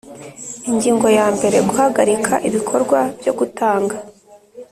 Ingingo 0.69 1.07
yambere 1.17 1.57
Guhagarika 1.69 2.33
ibikorwa 2.47 2.99
byo 3.19 3.33
gutanga 3.39 3.95